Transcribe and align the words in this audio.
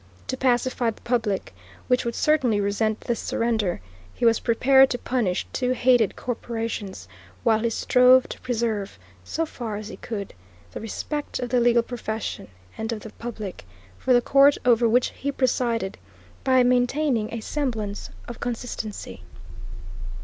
To 0.29 0.35
pacify 0.35 0.89
the 0.89 1.01
public, 1.01 1.53
which 1.85 2.05
would 2.05 2.15
certainly 2.15 2.59
resent 2.59 3.01
this 3.01 3.19
surrender, 3.19 3.81
he 4.15 4.25
was 4.25 4.39
prepared 4.39 4.89
to 4.89 4.97
punish 4.97 5.45
two 5.53 5.73
hated 5.73 6.15
corporations, 6.15 7.07
while 7.43 7.59
he 7.59 7.69
strove 7.69 8.27
to 8.29 8.39
preserve, 8.41 8.97
so 9.23 9.45
far 9.45 9.75
as 9.75 9.89
he 9.89 9.97
could, 9.97 10.33
the 10.71 10.81
respect 10.81 11.37
of 11.39 11.49
the 11.51 11.59
legal 11.59 11.83
profession 11.83 12.47
and 12.79 12.91
of 12.91 13.01
the 13.01 13.11
public, 13.11 13.63
for 13.99 14.11
the 14.11 14.21
court 14.21 14.57
over 14.65 14.89
which 14.89 15.09
he 15.11 15.31
presided, 15.31 15.99
by 16.43 16.63
maintaining 16.63 17.31
a 17.31 17.39
semblance 17.39 18.09
of 18.27 18.39
consistency. 18.39 19.21